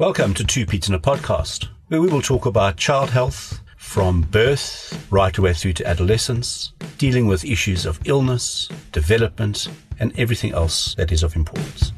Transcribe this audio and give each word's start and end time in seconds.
Welcome 0.00 0.32
to 0.36 0.44
Two 0.44 0.64
Paeds 0.64 0.88
in 0.88 0.94
a 0.94 0.98
Podcast, 0.98 1.68
where 1.88 2.00
we 2.00 2.08
will 2.08 2.22
talk 2.22 2.46
about 2.46 2.78
child 2.78 3.10
health 3.10 3.60
from 3.76 4.22
birth 4.22 5.06
right 5.10 5.36
away 5.36 5.52
through 5.52 5.74
to 5.74 5.86
adolescence, 5.86 6.72
dealing 6.96 7.26
with 7.26 7.44
issues 7.44 7.84
of 7.84 8.00
illness, 8.06 8.70
development, 8.92 9.68
and 9.98 10.18
everything 10.18 10.54
else 10.54 10.94
that 10.94 11.12
is 11.12 11.22
of 11.22 11.36
importance. 11.36 11.92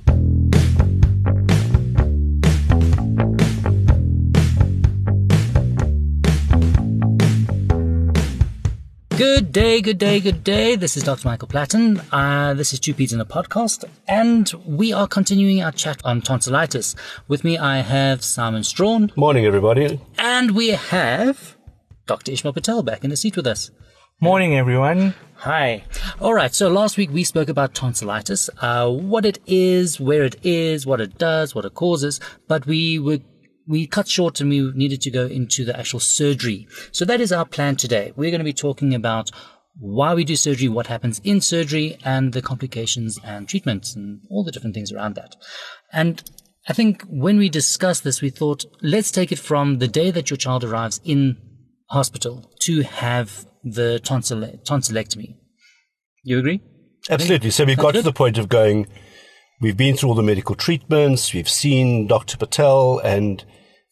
Good 9.23 9.53
day, 9.53 9.81
good 9.81 9.99
day, 9.99 10.19
good 10.19 10.43
day. 10.43 10.75
This 10.75 10.97
is 10.97 11.05
Dr. 11.05 11.29
Michael 11.29 11.47
Platten. 11.47 12.05
Uh, 12.11 12.55
this 12.55 12.73
is 12.73 12.81
Two 12.81 12.93
Paeds 12.93 13.13
in 13.13 13.21
a 13.21 13.25
podcast, 13.25 13.85
and 14.09 14.53
we 14.67 14.93
are 14.93 15.07
continuing 15.07 15.63
our 15.63 15.71
chat 15.71 16.05
on 16.05 16.23
tonsillitis. 16.23 16.97
With 17.29 17.45
me, 17.45 17.57
I 17.57 17.83
have 17.83 18.25
Simon 18.25 18.65
Strawn, 18.65 19.13
Morning, 19.15 19.47
everybody. 19.47 20.01
and 20.19 20.51
we 20.51 20.71
have 20.71 21.57
Dr. 22.07 22.33
Ismael 22.33 22.53
Patel 22.53 22.83
back 22.83 23.05
in 23.05 23.11
the 23.11 23.17
seat 23.17 23.37
with 23.37 23.47
us. 23.47 23.71
Morning, 24.21 24.57
everyone. 24.57 25.15
Hi. 25.37 25.85
All 26.21 26.35
right. 26.35 26.53
So 26.53 26.69
last 26.69 26.97
week 26.97 27.11
we 27.13 27.23
spoke 27.23 27.49
about 27.49 27.75
tonsillitis, 27.75 28.51
uh, 28.61 28.91
what 28.91 29.25
it 29.25 29.39
is, 29.47 30.01
where 30.01 30.25
it 30.25 30.35
is, 30.43 30.85
what 30.85 31.01
it 31.01 31.17
does, 31.17 31.55
what 31.55 31.65
it 31.65 31.75
causes, 31.75 32.19
but 32.49 32.67
we 32.67 32.99
were 32.99 33.21
we 33.67 33.87
cut 33.87 34.09
short 34.09 34.41
and 34.41 34.51
we 34.51 34.73
needed 34.73 35.01
to 35.03 35.11
go 35.11 35.27
into 35.27 35.65
the 35.65 35.79
actual 35.79 36.01
surgery. 36.01 36.67
So 36.91 37.05
that 37.05 37.21
is 37.21 37.33
our 37.33 37.45
plan 37.45 37.77
today. 37.77 38.13
We're 38.17 38.31
going 38.31 38.41
to 38.41 38.45
be 38.45 38.53
talking 38.53 38.95
about 38.95 39.31
why 39.79 40.15
we 40.15 40.25
do 40.25 40.37
surgery, 40.37 40.69
what 40.69 40.87
happens 40.89 41.21
in 41.25 41.41
surgery, 41.41 41.97
and 42.05 42.33
the 42.33 42.43
complications 42.43 43.19
and 43.25 43.49
treatments 43.49 43.95
and 43.95 44.21
all 44.31 44.45
the 44.45 44.53
different 44.53 44.75
things 44.75 44.93
around 44.93 45.15
that. 45.15 45.37
And 45.93 46.23
I 46.69 46.73
think 46.73 47.03
when 47.09 47.39
we 47.39 47.49
discussed 47.49 48.05
this, 48.05 48.21
we 48.21 48.31
thought, 48.31 48.65
let's 48.83 49.11
take 49.11 49.33
it 49.33 49.39
from 49.39 49.79
the 49.79 49.89
day 49.89 50.11
that 50.11 50.31
your 50.31 50.37
child 50.37 50.63
arrives 50.63 51.01
in 51.05 51.37
hospital 51.91 52.51
to 52.61 52.83
have 52.83 53.47
the 53.65 54.01
tonsil- 54.05 54.61
tonsillectomy. 54.65 55.37
You 56.23 56.39
agree? 56.39 56.61
Absolutely. 57.11 57.51
So 57.51 57.65
we've 57.65 57.79
got 57.79 57.93
to 57.93 58.03
the 58.03 58.13
point 58.13 58.39
of 58.39 58.49
going, 58.49 58.87
we've 59.63 59.77
been 59.77 59.97
through 59.97 60.09
all 60.09 60.15
the 60.17 60.23
medical 60.23 60.57
treatments, 60.57 61.33
we've 61.33 61.49
seen 61.49 62.09
Dr. 62.09 62.37
Patel, 62.37 62.99
and 62.99 63.45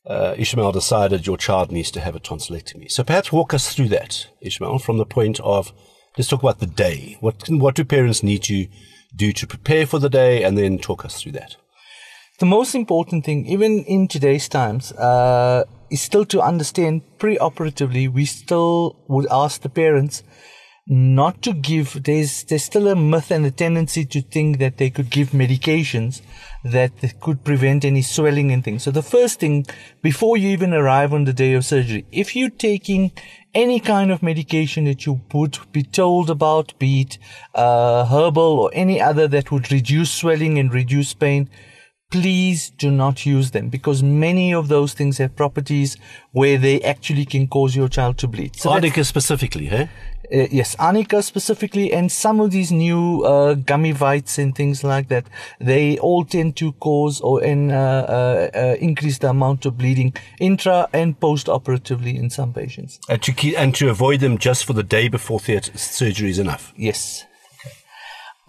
uh, 0.05 0.35
Ismael 0.37 0.73
decided 0.73 1.27
your 1.27 1.37
child 1.37 1.71
needs 1.71 1.93
to 1.93 2.01
have 2.01 2.17
a 2.17 2.21
tonsillectomy. 2.21 2.91
So 2.91 3.05
perhaps 3.05 3.31
walk 3.31 3.55
us 3.55 3.73
through 3.73 3.89
that, 3.89 4.27
Ismael, 4.43 4.81
from 4.81 4.99
the 4.99 5.07
point 5.07 5.39
of, 5.41 5.73
let's 6.19 6.29
talk 6.29 6.43
about 6.43 6.59
the 6.59 6.67
day. 6.67 7.17
What, 7.21 7.49
what 7.49 7.77
do 7.77 7.85
parents 7.85 8.23
need 8.25 8.43
to 8.45 8.67
do 9.15 9.33
to 9.33 9.47
prepare 9.47 9.87
for 9.87 10.01
the 10.01 10.11
day, 10.11 10.43
and 10.43 10.59
then 10.59 10.79
talk 10.79 11.05
us 11.05 11.23
through 11.23 11.33
that? 11.33 11.57
The 12.41 12.47
most 12.47 12.75
important 12.75 13.25
thing, 13.25 13.47
even 13.47 13.85
in 13.85 14.09
today's 14.09 14.49
times, 14.49 14.93
uh, 14.93 15.65
is 15.91 16.01
still 16.01 16.25
to 16.27 16.41
understand 16.41 17.03
pre-operatively. 17.19 18.09
We 18.09 18.25
still 18.25 18.97
would 19.09 19.27
ask 19.31 19.61
the 19.61 19.69
parents 19.69 20.25
not 20.91 21.41
to 21.43 21.53
give. 21.53 22.03
There's 22.03 22.43
there's 22.45 22.65
still 22.65 22.89
a 22.89 22.97
myth 22.97 23.31
and 23.31 23.47
a 23.47 23.51
tendency 23.53 24.05
to 24.07 24.21
think 24.21 24.59
that 24.59 24.79
they 24.79 24.91
could 24.91 25.09
give 25.09 25.31
medications 25.31 26.21
that 26.65 26.93
could 27.21 27.45
prevent 27.45 27.85
any 27.85 28.03
swelling 28.03 28.51
and 28.51 28.65
things. 28.65 28.83
So 28.83 28.91
the 28.91 29.03
first 29.03 29.39
thing, 29.39 29.67
before 30.03 30.37
you 30.37 30.49
even 30.49 30.75
arrive 30.75 31.15
on 31.15 31.25
the 31.25 31.33
day 31.33 31.55
of 31.55 31.65
surgery, 31.65 32.07
if 32.11 32.35
you're 32.35 32.51
taking 32.51 33.13
any 33.55 33.79
kind 33.79 34.11
of 34.11 34.21
medication 34.21 34.85
that 34.85 35.07
you 35.07 35.21
would 35.33 35.59
be 35.71 35.85
told 35.85 36.29
about, 36.29 36.77
be 36.81 37.03
it 37.03 37.19
uh, 37.55 38.05
herbal 38.07 38.59
or 38.59 38.71
any 38.73 39.01
other 39.01 39.29
that 39.29 39.53
would 39.53 39.71
reduce 39.71 40.11
swelling 40.11 40.59
and 40.59 40.75
reduce 40.75 41.15
pain, 41.15 41.49
please 42.11 42.71
do 42.71 42.91
not 42.91 43.25
use 43.25 43.53
them 43.53 43.69
because 43.69 44.03
many 44.03 44.53
of 44.53 44.69
those 44.69 44.95
things 44.95 45.19
have 45.19 45.35
properties 45.37 45.97
where 46.33 46.59
they 46.59 46.81
actually 46.83 47.25
can 47.25 47.47
cause 47.47 47.77
your 47.77 47.89
child 47.89 48.19
to 48.19 48.29
bleed. 48.29 48.57
So 48.57 48.71
Arnica 48.71 49.05
specifically, 49.05 49.67
hey? 49.67 49.89
uh, 50.33 50.47
yes, 50.51 50.77
Arnica 50.79 51.23
specifically, 51.23 51.93
and 51.93 52.11
some 52.11 52.41
of 52.41 52.51
these 52.51 52.71
new 52.71 53.23
uh, 53.23 53.55
gummy 53.55 53.93
vites 53.93 54.39
and 54.39 54.55
things 54.55 54.85
like 54.85 55.09
that, 55.09 55.27
they 55.59 55.99
all 55.99 56.25
tend 56.25 56.57
to 56.57 56.73
cause 56.73 57.21
or 57.21 57.43
and, 57.43 57.73
uh, 57.73 57.75
uh, 57.75 58.51
uh, 58.55 58.77
increase 58.81 59.19
the 59.19 59.29
amount 59.29 59.67
of 59.67 59.79
bleeding 59.79 60.15
intra 60.39 60.89
and 60.93 61.19
post-operatively 61.21 62.17
in 62.17 62.31
some 62.31 62.53
patients. 62.53 63.01
And 63.09 63.23
to, 63.23 63.33
keep, 63.33 63.59
and 63.59 63.75
to 63.77 63.91
avoid 63.91 64.21
them 64.21 64.39
just 64.39 64.65
for 64.65 64.73
the 64.73 64.83
day 64.83 65.09
before 65.09 65.41
theatre 65.41 65.77
surgery 65.77 66.31
is 66.31 66.39
enough. 66.39 66.73
Yes. 66.77 67.27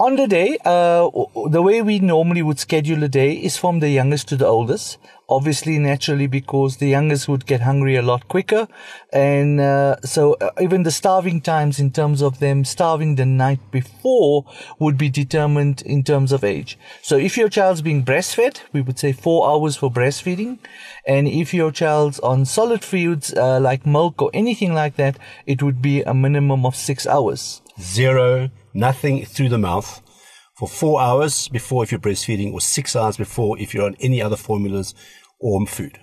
On 0.01 0.15
the 0.15 0.25
day, 0.25 0.57
uh, 0.65 1.11
the 1.51 1.61
way 1.61 1.83
we 1.83 1.99
normally 1.99 2.41
would 2.41 2.57
schedule 2.57 3.03
a 3.03 3.07
day 3.07 3.33
is 3.33 3.55
from 3.55 3.81
the 3.81 3.89
youngest 3.89 4.27
to 4.29 4.35
the 4.35 4.47
oldest. 4.47 4.97
Obviously, 5.29 5.77
naturally, 5.77 6.25
because 6.25 6.77
the 6.77 6.87
youngest 6.87 7.27
would 7.29 7.45
get 7.45 7.61
hungry 7.61 7.95
a 7.97 8.01
lot 8.01 8.27
quicker. 8.27 8.67
And 9.13 9.61
uh, 9.61 9.97
so 10.01 10.37
uh, 10.41 10.49
even 10.59 10.81
the 10.81 10.89
starving 10.89 11.39
times 11.39 11.79
in 11.79 11.91
terms 11.91 12.23
of 12.23 12.39
them 12.39 12.65
starving 12.65 13.13
the 13.13 13.27
night 13.27 13.59
before 13.69 14.43
would 14.79 14.97
be 14.97 15.07
determined 15.07 15.83
in 15.83 16.03
terms 16.03 16.31
of 16.31 16.43
age. 16.43 16.79
So 17.03 17.15
if 17.17 17.37
your 17.37 17.49
child's 17.49 17.83
being 17.83 18.03
breastfed, 18.03 18.61
we 18.73 18.81
would 18.81 18.97
say 18.97 19.11
four 19.11 19.51
hours 19.51 19.75
for 19.75 19.91
breastfeeding. 19.91 20.57
And 21.05 21.27
if 21.27 21.53
your 21.53 21.71
child's 21.71 22.19
on 22.21 22.45
solid 22.45 22.83
foods 22.83 23.35
uh, 23.35 23.59
like 23.59 23.85
milk 23.85 24.19
or 24.19 24.31
anything 24.33 24.73
like 24.73 24.95
that, 24.95 25.19
it 25.45 25.61
would 25.61 25.79
be 25.79 26.01
a 26.01 26.15
minimum 26.15 26.65
of 26.65 26.75
six 26.75 27.05
hours. 27.05 27.61
Zero, 27.79 28.49
nothing 28.73 29.25
through 29.25 29.49
the 29.49 29.57
mouth 29.57 30.01
for 30.57 30.67
four 30.67 31.01
hours 31.01 31.47
before 31.47 31.83
if 31.83 31.91
you're 31.91 31.99
breastfeeding, 31.99 32.53
or 32.53 32.61
six 32.61 32.95
hours 32.95 33.17
before 33.17 33.57
if 33.59 33.73
you're 33.73 33.85
on 33.85 33.95
any 33.99 34.21
other 34.21 34.35
formulas 34.35 34.93
or 35.39 35.65
food. 35.65 35.97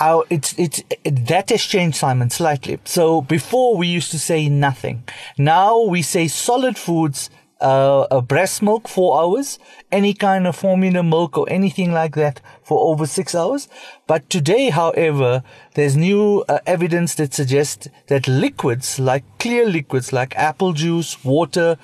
Our, 0.00 0.24
it's, 0.30 0.56
it's, 0.58 0.82
it, 1.04 1.26
that 1.26 1.50
has 1.50 1.62
changed, 1.62 1.96
Simon, 1.96 2.30
slightly. 2.30 2.78
So 2.84 3.20
before 3.20 3.76
we 3.76 3.88
used 3.88 4.10
to 4.12 4.18
say 4.18 4.48
nothing. 4.48 5.04
Now 5.36 5.82
we 5.82 6.02
say 6.02 6.28
solid 6.28 6.78
foods, 6.78 7.30
uh, 7.60 8.02
uh, 8.02 8.20
breast 8.20 8.62
milk, 8.62 8.88
four 8.88 9.20
hours, 9.20 9.58
any 9.90 10.14
kind 10.14 10.46
of 10.46 10.54
formula 10.56 11.02
milk 11.02 11.36
or 11.36 11.46
anything 11.50 11.92
like 11.92 12.14
that 12.14 12.40
for 12.62 12.92
over 12.92 13.06
six 13.06 13.34
hours. 13.34 13.68
But 14.06 14.30
today, 14.30 14.70
however, 14.70 15.42
there's 15.74 15.96
new 15.96 16.44
uh, 16.48 16.60
evidence 16.66 17.14
that 17.16 17.34
suggests 17.34 17.88
that 18.06 18.28
liquids, 18.28 18.98
like 18.98 19.24
clear 19.38 19.66
liquids, 19.66 20.12
like 20.12 20.36
apple 20.36 20.72
juice, 20.72 21.24
water, 21.24 21.76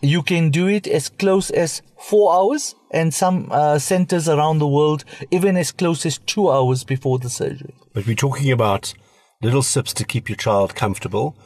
you 0.00 0.22
can 0.22 0.50
do 0.50 0.66
it 0.66 0.86
as 0.86 1.08
close 1.08 1.50
as 1.50 1.82
four 1.98 2.34
hours 2.34 2.74
and 2.90 3.12
some 3.12 3.48
uh, 3.50 3.78
centers 3.78 4.28
around 4.28 4.58
the 4.58 4.66
world 4.66 5.04
even 5.30 5.56
as 5.56 5.72
close 5.72 6.06
as 6.06 6.18
two 6.18 6.50
hours 6.50 6.84
before 6.84 7.18
the 7.18 7.28
surgery. 7.28 7.74
But 7.92 8.06
we're 8.06 8.16
talking 8.16 8.50
about 8.50 8.94
little 9.42 9.62
sips 9.62 9.92
to 9.94 10.04
keep 10.04 10.28
your 10.28 10.36
child 10.36 10.74
comfortable. 10.74 11.36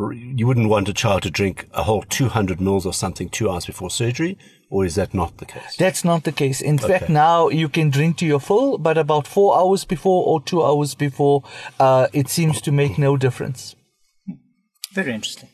R- 0.00 0.12
You 0.12 0.46
wouldn't 0.46 0.68
want 0.68 0.88
a 0.88 0.92
child 0.94 1.22
to 1.22 1.30
drink 1.30 1.66
a 1.72 1.82
whole 1.82 2.02
200 2.02 2.60
mils 2.60 2.86
or 2.86 2.92
something 2.92 3.28
two 3.28 3.50
hours 3.50 3.66
before 3.66 3.90
surgery, 3.90 4.36
or 4.70 4.84
is 4.84 4.94
that 4.94 5.12
not 5.14 5.36
the 5.38 5.46
case? 5.46 5.76
That's 5.76 6.04
not 6.04 6.24
the 6.24 6.32
case. 6.32 6.60
In 6.60 6.78
fact, 6.78 7.08
now 7.08 7.48
you 7.48 7.68
can 7.68 7.90
drink 7.90 8.16
to 8.18 8.26
your 8.26 8.40
full, 8.40 8.78
but 8.78 8.96
about 8.98 9.26
four 9.26 9.58
hours 9.58 9.84
before 9.84 10.24
or 10.26 10.40
two 10.42 10.62
hours 10.64 10.94
before, 10.94 11.42
uh, 11.78 12.06
it 12.12 12.28
seems 12.28 12.60
to 12.62 12.72
make 12.72 12.98
no 12.98 13.16
difference. 13.16 13.74
Very 14.94 15.12
interesting. 15.12 15.48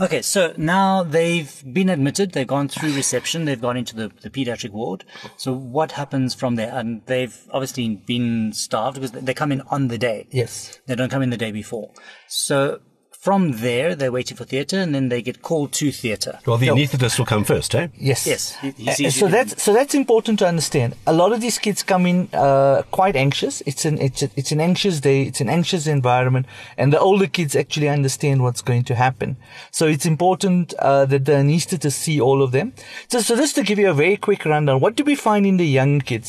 Okay, 0.00 0.22
so 0.22 0.52
now 0.56 1.04
they've 1.04 1.62
been 1.72 1.88
admitted, 1.88 2.32
they've 2.32 2.48
gone 2.48 2.66
through 2.66 2.94
reception, 2.94 3.44
they've 3.44 3.60
gone 3.60 3.76
into 3.76 3.94
the, 3.94 4.10
the 4.22 4.30
pediatric 4.30 4.70
ward. 4.70 5.04
So 5.36 5.52
what 5.52 5.92
happens 5.92 6.34
from 6.34 6.56
there? 6.56 6.76
And 6.76 7.02
they've 7.06 7.36
obviously 7.52 7.94
been 7.94 8.52
starved 8.52 8.96
because 8.96 9.12
they 9.12 9.34
come 9.34 9.52
in 9.52 9.60
on 9.70 9.86
the 9.86 9.98
day. 9.98 10.26
Yes. 10.32 10.80
They 10.86 10.96
don't 10.96 11.10
come 11.10 11.22
in 11.22 11.30
the 11.30 11.36
day 11.36 11.52
before. 11.52 11.92
So 12.26 12.80
from 13.24 13.42
there, 13.66 13.88
they're 13.98 14.12
waiting 14.18 14.36
for 14.36 14.44
theatre 14.52 14.78
and 14.84 14.94
then 14.94 15.08
they 15.12 15.20
get 15.22 15.36
called 15.48 15.70
to 15.80 15.86
theatre. 16.00 16.34
Well, 16.46 16.58
the 16.58 16.68
anaesthetist 16.74 17.18
will 17.18 17.24
come 17.34 17.44
first, 17.44 17.74
eh? 17.74 17.86
Yes. 18.10 18.20
Yes, 18.32 18.42
he- 18.62 18.74
he 18.98 19.06
Uh, 19.06 19.10
so 19.20 19.26
that's 19.36 19.52
so 19.64 19.70
that's 19.78 19.94
important 20.02 20.36
to 20.42 20.46
understand. 20.52 20.90
A 21.06 21.14
lot 21.22 21.30
of 21.34 21.38
these 21.44 21.58
kids 21.66 21.80
come 21.92 22.04
in 22.12 22.18
uh, 22.44 22.82
quite 22.98 23.16
anxious. 23.26 23.54
It's 23.70 23.84
an 23.90 23.96
it's 24.06 24.22
a, 24.26 24.28
it's 24.40 24.52
an 24.56 24.60
anxious 24.68 24.96
day. 25.08 25.18
It's 25.28 25.40
an 25.46 25.48
anxious 25.58 25.84
environment, 25.98 26.44
and 26.80 26.86
the 26.94 27.00
older 27.08 27.28
kids 27.36 27.52
actually 27.62 27.88
understand 27.98 28.36
what's 28.44 28.62
going 28.70 28.84
to 28.90 28.94
happen. 29.06 29.30
So 29.78 29.82
it's 29.94 30.06
important 30.14 30.64
uh, 30.88 31.04
that 31.12 31.22
the 31.28 31.34
anaesthetist 31.42 31.96
see 32.06 32.16
all 32.26 32.40
of 32.46 32.50
them. 32.56 32.66
So 33.10 33.16
so 33.28 33.32
just 33.42 33.54
to 33.58 33.62
give 33.68 33.78
you 33.82 33.88
a 33.94 33.98
very 34.04 34.18
quick 34.28 34.42
rundown, 34.52 34.78
what 34.84 34.94
do 34.98 35.02
we 35.10 35.16
find 35.28 35.42
in 35.52 35.56
the 35.62 35.70
young 35.80 35.94
kids? 36.10 36.28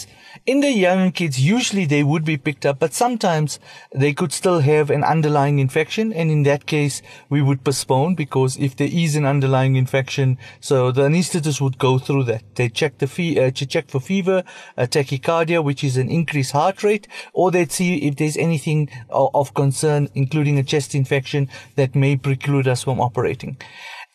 In 0.54 0.58
the 0.66 0.74
young 0.88 1.12
kids, 1.20 1.36
usually 1.58 1.86
they 1.94 2.04
would 2.12 2.26
be 2.34 2.38
picked 2.48 2.66
up, 2.70 2.78
but 2.84 2.92
sometimes 3.04 3.50
they 4.02 4.12
could 4.20 4.32
still 4.42 4.60
have 4.72 4.88
an 4.98 5.04
underlying 5.14 5.58
infection, 5.68 6.06
and 6.20 6.28
in 6.36 6.42
that 6.44 6.64
case, 6.74 6.85
we 7.30 7.42
would 7.42 7.64
postpone 7.64 8.16
because 8.16 8.58
if 8.58 8.76
there 8.76 8.90
is 8.92 9.16
an 9.16 9.26
underlying 9.26 9.76
infection, 9.76 10.38
so 10.60 10.92
the 10.92 11.04
anaesthetist 11.04 11.62
would 11.62 11.78
go 11.78 11.98
through 12.00 12.24
that. 12.26 12.44
They 12.56 12.70
check 12.70 12.98
the 12.98 13.08
fe- 13.08 13.48
uh, 13.48 13.52
check 13.52 13.90
for 13.90 14.00
fever, 14.00 14.44
uh, 14.78 14.84
tachycardia, 14.84 15.64
which 15.64 15.84
is 15.84 15.98
an 15.98 16.10
increased 16.10 16.52
heart 16.52 16.84
rate, 16.84 17.08
or 17.34 17.52
they'd 17.52 17.72
see 17.72 17.98
if 18.08 18.16
there's 18.16 18.38
anything 18.38 18.90
o- 19.10 19.32
of 19.34 19.54
concern, 19.54 20.10
including 20.16 20.60
a 20.60 20.64
chest 20.64 20.96
infection 20.96 21.50
that 21.76 21.96
may 21.96 22.16
preclude 22.16 22.68
us 22.68 22.84
from 22.84 23.00
operating. 23.00 23.58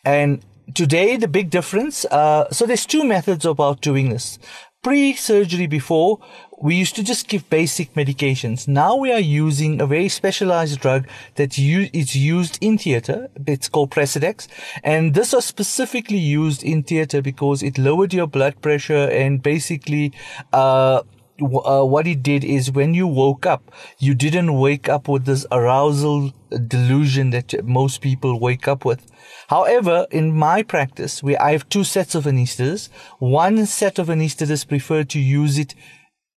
And 0.05 0.43
today, 0.73 1.17
the 1.17 1.27
big 1.27 1.49
difference, 1.49 2.05
uh, 2.05 2.49
so 2.51 2.65
there's 2.65 2.85
two 2.85 3.03
methods 3.03 3.45
about 3.45 3.81
doing 3.81 4.09
this. 4.09 4.39
Pre-surgery 4.83 5.67
before, 5.67 6.19
we 6.61 6.75
used 6.75 6.95
to 6.95 7.03
just 7.03 7.27
give 7.27 7.49
basic 7.49 7.93
medications. 7.95 8.67
Now 8.67 8.95
we 8.95 9.11
are 9.11 9.19
using 9.19 9.81
a 9.81 9.87
very 9.87 10.09
specialized 10.09 10.79
drug 10.79 11.07
that 11.35 11.57
used 11.57 12.57
in 12.61 12.77
theater. 12.77 13.29
It's 13.47 13.67
called 13.67 13.89
Precedex. 13.91 14.47
And 14.83 15.13
this 15.13 15.33
was 15.33 15.45
specifically 15.45 16.19
used 16.19 16.63
in 16.63 16.83
theater 16.83 17.21
because 17.21 17.63
it 17.63 17.77
lowered 17.77 18.13
your 18.13 18.27
blood 18.27 18.61
pressure 18.61 19.09
and 19.09 19.41
basically, 19.41 20.13
uh, 20.53 21.01
uh, 21.41 21.83
what 21.83 22.05
it 22.05 22.21
did 22.21 22.43
is 22.43 22.71
when 22.71 22.93
you 22.93 23.07
woke 23.07 23.47
up, 23.47 23.71
you 23.97 24.13
didn't 24.13 24.59
wake 24.59 24.87
up 24.87 25.07
with 25.07 25.25
this 25.25 25.43
arousal 25.51 26.31
delusion 26.67 27.31
that 27.31 27.65
most 27.65 28.01
people 28.01 28.39
wake 28.39 28.67
up 28.67 28.85
with. 28.85 29.11
However, 29.47 30.05
in 30.11 30.37
my 30.37 30.61
practice, 30.61 31.23
where 31.23 31.41
I 31.41 31.53
have 31.53 31.67
two 31.67 31.83
sets 31.83 32.13
of 32.13 32.25
anesthetists, 32.25 32.89
one 33.17 33.65
set 33.65 33.97
of 33.97 34.07
anesthetists 34.07 34.67
prefer 34.67 35.03
to 35.05 35.19
use 35.19 35.57
it 35.57 35.73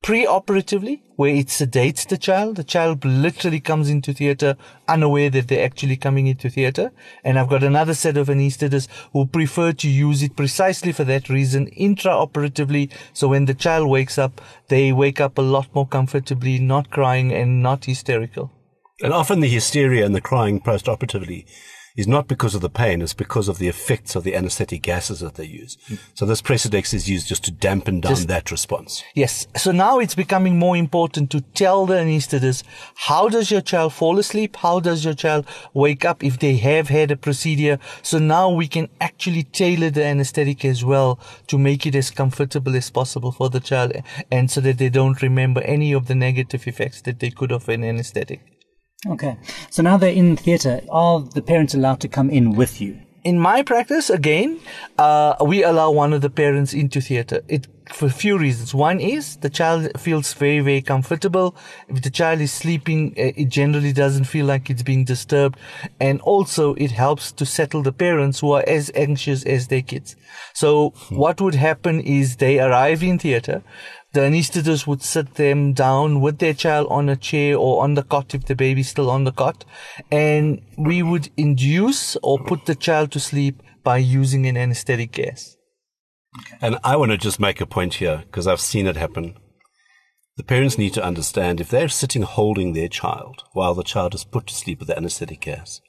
pre-operatively, 0.02 1.02
where 1.16 1.34
it 1.34 1.46
sedates 1.46 2.06
the 2.06 2.18
child. 2.18 2.56
The 2.56 2.64
child 2.64 3.04
literally 3.04 3.60
comes 3.60 3.88
into 3.88 4.12
theater 4.12 4.56
unaware 4.88 5.30
that 5.30 5.48
they're 5.48 5.64
actually 5.64 5.96
coming 5.96 6.26
into 6.26 6.50
theater. 6.50 6.90
And 7.24 7.38
I've 7.38 7.48
got 7.48 7.62
another 7.62 7.94
set 7.94 8.16
of 8.16 8.26
anesthetists 8.26 8.88
who 9.12 9.26
prefer 9.26 9.72
to 9.72 9.88
use 9.88 10.22
it 10.22 10.36
precisely 10.36 10.92
for 10.92 11.04
that 11.04 11.28
reason, 11.28 11.68
intra-operatively. 11.68 12.90
So 13.12 13.28
when 13.28 13.44
the 13.44 13.54
child 13.54 13.88
wakes 13.88 14.18
up, 14.18 14.40
they 14.68 14.92
wake 14.92 15.20
up 15.20 15.38
a 15.38 15.42
lot 15.42 15.72
more 15.74 15.86
comfortably, 15.86 16.58
not 16.58 16.90
crying 16.90 17.32
and 17.32 17.62
not 17.62 17.84
hysterical. 17.84 18.50
And 19.00 19.12
often 19.12 19.40
the 19.40 19.48
hysteria 19.48 20.04
and 20.04 20.14
the 20.14 20.20
crying 20.20 20.60
post-operatively 20.60 21.46
is 21.96 22.06
not 22.06 22.28
because 22.28 22.54
of 22.54 22.60
the 22.60 22.70
pain, 22.70 23.02
it's 23.02 23.14
because 23.14 23.48
of 23.48 23.58
the 23.58 23.68
effects 23.68 24.16
of 24.16 24.24
the 24.24 24.34
anesthetic 24.34 24.82
gases 24.82 25.20
that 25.20 25.34
they 25.34 25.44
use. 25.44 25.76
Mm. 25.88 25.98
So 26.14 26.26
this 26.26 26.42
Precedex 26.42 26.94
is 26.94 27.08
used 27.08 27.28
just 27.28 27.44
to 27.44 27.50
dampen 27.50 28.00
down 28.00 28.12
Just- 28.12 28.28
that 28.28 28.50
response. 28.50 29.02
Yes. 29.14 29.46
So 29.56 29.72
now 29.72 29.98
it's 29.98 30.14
becoming 30.14 30.58
more 30.58 30.76
important 30.76 31.30
to 31.30 31.40
tell 31.40 31.86
the 31.86 31.94
anesthetist 31.94 32.62
how 32.94 33.28
does 33.28 33.50
your 33.50 33.60
child 33.60 33.92
fall 33.92 34.18
asleep? 34.18 34.56
How 34.56 34.80
does 34.80 35.04
your 35.04 35.14
child 35.14 35.46
wake 35.74 36.04
up 36.04 36.24
if 36.24 36.38
they 36.38 36.56
have 36.56 36.88
had 36.88 37.10
a 37.10 37.16
procedure? 37.16 37.78
So 38.02 38.18
now 38.18 38.50
we 38.50 38.68
can 38.68 38.88
actually 39.00 39.44
tailor 39.44 39.90
the 39.90 40.04
anesthetic 40.04 40.64
as 40.64 40.84
well 40.84 41.18
to 41.48 41.58
make 41.58 41.86
it 41.86 41.94
as 41.94 42.10
comfortable 42.10 42.74
as 42.76 42.90
possible 42.90 43.32
for 43.32 43.48
the 43.50 43.60
child 43.60 43.92
and 44.30 44.50
so 44.50 44.60
that 44.60 44.78
they 44.78 44.88
don't 44.88 45.22
remember 45.22 45.60
any 45.62 45.92
of 45.92 46.06
the 46.06 46.14
negative 46.14 46.66
effects 46.66 47.02
that 47.02 47.20
they 47.20 47.30
could 47.30 47.50
have 47.50 47.68
an 47.68 47.84
anesthetic. 47.84 48.51
Okay. 49.06 49.36
So 49.70 49.82
now 49.82 49.96
they're 49.96 50.12
in 50.12 50.36
theatre. 50.36 50.80
Are 50.90 51.20
the 51.20 51.42
parents 51.42 51.74
allowed 51.74 52.00
to 52.00 52.08
come 52.08 52.30
in 52.30 52.52
with 52.52 52.80
you? 52.80 53.00
in 53.24 53.38
my 53.38 53.62
practice, 53.62 54.10
again, 54.10 54.58
uh, 54.98 55.36
we 55.44 55.62
allow 55.62 55.90
one 55.90 56.12
of 56.12 56.22
the 56.22 56.30
parents 56.30 56.74
into 56.74 57.00
theater. 57.00 57.42
It 57.48 57.68
for 57.92 58.06
a 58.06 58.10
few 58.10 58.38
reasons. 58.38 58.74
One 58.74 59.00
is 59.00 59.36
the 59.38 59.50
child 59.50 59.90
feels 60.00 60.32
very, 60.32 60.60
very 60.60 60.82
comfortable. 60.82 61.54
If 61.88 62.02
the 62.02 62.10
child 62.10 62.40
is 62.40 62.52
sleeping, 62.52 63.10
uh, 63.18 63.32
it 63.36 63.48
generally 63.48 63.92
doesn't 63.92 64.24
feel 64.24 64.46
like 64.46 64.70
it's 64.70 64.82
being 64.82 65.04
disturbed, 65.04 65.58
and 66.00 66.20
also 66.22 66.74
it 66.74 66.90
helps 66.90 67.32
to 67.32 67.46
settle 67.46 67.82
the 67.82 67.92
parents 67.92 68.40
who 68.40 68.52
are 68.52 68.64
as 68.66 68.90
anxious 68.94 69.44
as 69.44 69.68
their 69.68 69.82
kids. 69.82 70.16
So 70.54 70.90
what 71.10 71.40
would 71.40 71.54
happen 71.54 72.00
is 72.00 72.36
they 72.36 72.60
arrive 72.60 73.02
in 73.02 73.18
theater. 73.18 73.62
The 74.12 74.20
anesthetist 74.20 74.86
would 74.86 75.02
sit 75.02 75.34
them 75.34 75.72
down 75.72 76.20
with 76.20 76.38
their 76.38 76.52
child 76.52 76.86
on 76.90 77.08
a 77.08 77.16
chair 77.16 77.56
or 77.56 77.82
on 77.82 77.94
the 77.94 78.02
cot 78.02 78.34
if 78.34 78.44
the 78.44 78.54
baby's 78.54 78.90
still 78.90 79.10
on 79.10 79.24
the 79.24 79.32
cot. 79.32 79.64
And 80.10 80.60
we 80.76 81.02
would 81.02 81.30
induce 81.38 82.16
or 82.22 82.38
put 82.38 82.66
the 82.66 82.74
child 82.74 83.10
to 83.12 83.20
sleep 83.20 83.62
by 83.82 83.96
using 83.96 84.46
an 84.46 84.58
anesthetic 84.58 85.12
gas. 85.12 85.56
And 86.60 86.78
I 86.84 86.96
want 86.96 87.10
to 87.12 87.18
just 87.18 87.40
make 87.40 87.60
a 87.60 87.66
point 87.66 87.94
here 87.94 88.24
because 88.26 88.46
I've 88.46 88.60
seen 88.60 88.86
it 88.86 88.96
happen. 88.96 89.34
The 90.36 90.44
parents 90.44 90.78
need 90.78 90.94
to 90.94 91.04
understand 91.04 91.60
if 91.60 91.68
they're 91.68 91.88
sitting 91.88 92.22
holding 92.22 92.72
their 92.72 92.88
child 92.88 93.44
while 93.52 93.74
the 93.74 93.82
child 93.82 94.14
is 94.14 94.24
put 94.24 94.46
to 94.46 94.54
sleep 94.54 94.78
with 94.78 94.88
the 94.88 94.96
anesthetic 94.96 95.40
gas, 95.40 95.80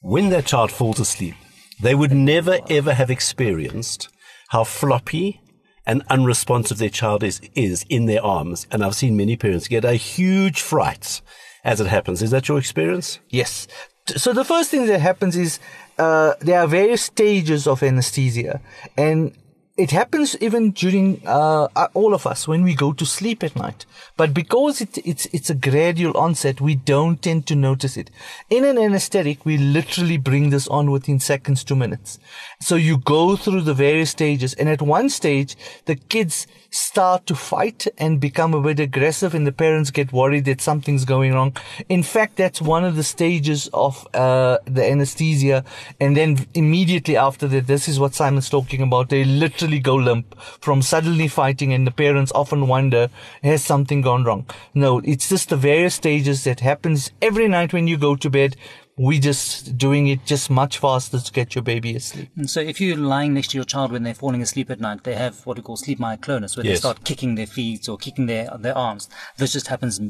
when 0.00 0.28
their 0.28 0.42
child 0.42 0.70
falls 0.70 1.00
asleep, 1.00 1.34
they 1.80 1.94
would 1.94 2.12
never 2.12 2.58
ever 2.68 2.94
have 2.94 3.10
experienced 3.10 4.08
how 4.48 4.64
floppy 4.64 5.40
and 5.88 6.02
unresponsive 6.10 6.78
their 6.78 6.90
child 6.90 7.24
is, 7.24 7.40
is 7.54 7.84
in 7.88 8.06
their 8.06 8.24
arms. 8.24 8.66
And 8.70 8.84
I've 8.84 8.94
seen 8.94 9.16
many 9.16 9.36
parents 9.36 9.66
get 9.66 9.84
a 9.84 9.94
huge 9.94 10.60
fright 10.60 11.22
as 11.64 11.80
it 11.80 11.86
happens. 11.86 12.22
Is 12.22 12.30
that 12.30 12.46
your 12.46 12.58
experience? 12.58 13.18
Yes. 13.30 13.66
So 14.06 14.32
the 14.32 14.44
first 14.44 14.70
thing 14.70 14.86
that 14.86 15.00
happens 15.00 15.34
is 15.34 15.58
uh, 15.98 16.34
there 16.40 16.60
are 16.60 16.66
various 16.66 17.02
stages 17.02 17.66
of 17.66 17.82
anesthesia, 17.82 18.60
and 18.96 19.32
it 19.78 19.92
happens 19.92 20.36
even 20.40 20.72
during 20.72 21.22
uh, 21.24 21.68
uh, 21.76 21.86
all 21.94 22.12
of 22.12 22.26
us 22.26 22.48
when 22.48 22.64
we 22.64 22.74
go 22.74 22.92
to 22.92 23.06
sleep 23.06 23.44
at 23.44 23.54
night. 23.54 23.86
But 24.16 24.34
because 24.34 24.80
it, 24.80 24.98
it's 25.06 25.26
it's 25.26 25.50
a 25.50 25.54
gradual 25.54 26.16
onset, 26.16 26.60
we 26.60 26.74
don't 26.74 27.22
tend 27.22 27.46
to 27.46 27.54
notice 27.54 27.96
it. 27.96 28.10
In 28.50 28.64
an 28.64 28.76
anesthetic, 28.76 29.46
we 29.46 29.56
literally 29.56 30.16
bring 30.16 30.50
this 30.50 30.66
on 30.66 30.90
within 30.90 31.20
seconds 31.20 31.62
to 31.64 31.76
minutes. 31.76 32.18
So 32.60 32.74
you 32.74 32.98
go 32.98 33.36
through 33.36 33.62
the 33.62 33.74
various 33.74 34.10
stages, 34.10 34.52
and 34.54 34.68
at 34.68 34.82
one 34.82 35.08
stage, 35.08 35.56
the 35.84 35.94
kids 35.94 36.48
start 36.70 37.26
to 37.26 37.34
fight 37.34 37.86
and 37.96 38.20
become 38.20 38.54
a 38.54 38.60
bit 38.60 38.80
aggressive, 38.80 39.32
and 39.32 39.46
the 39.46 39.52
parents 39.52 39.92
get 39.92 40.12
worried 40.12 40.44
that 40.46 40.60
something's 40.60 41.04
going 41.04 41.32
wrong. 41.32 41.56
In 41.88 42.02
fact, 42.02 42.36
that's 42.36 42.60
one 42.60 42.84
of 42.84 42.96
the 42.96 43.04
stages 43.04 43.70
of 43.72 44.06
uh, 44.12 44.58
the 44.64 44.84
anesthesia, 44.84 45.64
and 46.00 46.16
then 46.16 46.46
immediately 46.54 47.16
after 47.16 47.46
that, 47.46 47.68
this 47.68 47.88
is 47.88 48.00
what 48.00 48.14
Simon's 48.14 48.50
talking 48.50 48.82
about. 48.82 49.08
They 49.08 49.24
literally 49.24 49.67
go 49.76 49.94
limp 49.94 50.38
from 50.60 50.80
suddenly 50.80 51.28
fighting, 51.28 51.72
and 51.72 51.86
the 51.86 51.90
parents 51.90 52.32
often 52.34 52.66
wonder, 52.66 53.10
has 53.42 53.62
something 53.62 54.00
gone 54.00 54.24
wrong? 54.24 54.46
No, 54.72 55.00
it's 55.04 55.28
just 55.28 55.50
the 55.50 55.56
various 55.56 55.94
stages 55.94 56.44
that 56.44 56.60
happens 56.60 57.10
every 57.20 57.48
night 57.48 57.72
when 57.72 57.86
you 57.86 57.98
go 57.98 58.16
to 58.16 58.30
bed. 58.30 58.56
We 58.96 59.20
just 59.20 59.78
doing 59.78 60.08
it 60.08 60.24
just 60.24 60.50
much 60.50 60.78
faster 60.78 61.20
to 61.20 61.32
get 61.32 61.54
your 61.54 61.62
baby 61.62 61.94
asleep. 61.94 62.30
And 62.36 62.50
so 62.50 62.60
if 62.60 62.80
you're 62.80 62.96
lying 62.96 63.34
next 63.34 63.50
to 63.52 63.58
your 63.58 63.64
child 63.64 63.92
when 63.92 64.02
they're 64.02 64.14
falling 64.14 64.42
asleep 64.42 64.70
at 64.70 64.80
night, 64.80 65.04
they 65.04 65.14
have 65.14 65.46
what 65.46 65.56
we 65.56 65.62
call 65.62 65.76
sleep 65.76 66.00
myoclonus, 66.00 66.56
where 66.56 66.64
they 66.64 66.74
start 66.74 67.04
kicking 67.04 67.36
their 67.36 67.46
feet 67.46 67.88
or 67.88 67.96
kicking 67.96 68.26
their, 68.26 68.50
their 68.58 68.76
arms. 68.76 69.08
This 69.36 69.52
just 69.52 69.68
happens, 69.68 70.00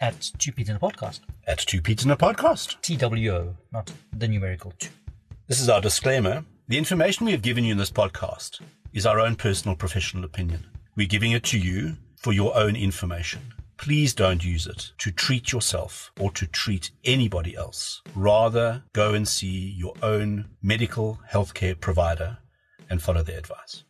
At 0.00 0.30
Two 0.38 0.52
Pete 0.52 0.68
in 0.68 0.76
a 0.76 0.80
Podcast. 0.80 1.20
at 1.46 1.58
Two 1.58 1.80
Paeds 1.82 2.04
in 2.04 2.10
a 2.10 2.16
Podcast. 2.16 2.80
TWO, 2.80 3.54
not 3.72 3.92
the 4.12 4.28
numerical 4.28 4.72
two. 4.78 4.90
This 5.48 5.60
is 5.60 5.68
our 5.68 5.80
disclaimer. 5.80 6.44
The 6.68 6.78
information 6.78 7.26
we 7.26 7.32
have 7.32 7.42
given 7.42 7.64
you 7.64 7.72
in 7.72 7.78
this 7.78 7.90
podcast 7.90 8.60
is 8.94 9.04
our 9.06 9.20
own 9.20 9.36
personal 9.36 9.76
professional 9.76 10.24
opinion. 10.24 10.64
We're 10.96 11.06
giving 11.06 11.32
it 11.32 11.42
to 11.44 11.58
you 11.58 11.96
for 12.16 12.32
your 12.32 12.56
own 12.56 12.76
information. 12.76 13.40
Please 13.82 14.14
don't 14.14 14.44
use 14.44 14.68
it 14.68 14.92
to 14.98 15.10
treat 15.10 15.50
yourself 15.50 16.12
or 16.20 16.30
to 16.30 16.46
treat 16.46 16.92
anybody 17.04 17.56
else. 17.56 18.00
Rather, 18.14 18.84
go 18.92 19.12
and 19.12 19.26
see 19.26 19.74
your 19.76 19.94
own 20.00 20.50
medical 20.62 21.18
healthcare 21.32 21.78
provider 21.78 22.38
and 22.88 23.02
follow 23.02 23.24
their 23.24 23.40
advice. 23.40 23.82